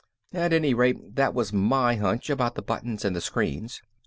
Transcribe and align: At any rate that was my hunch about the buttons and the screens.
At 0.33 0.51
any 0.51 0.73
rate 0.73 1.15
that 1.15 1.35
was 1.35 1.53
my 1.53 1.95
hunch 1.97 2.31
about 2.31 2.55
the 2.55 2.63
buttons 2.63 3.05
and 3.05 3.15
the 3.15 3.21
screens. 3.21 3.83